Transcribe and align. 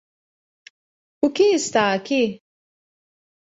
O 1.21 1.29
que 1.29 1.45
está 1.53 1.93
aqui? 1.93 2.41